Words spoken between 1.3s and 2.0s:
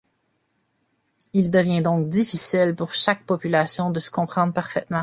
Il devient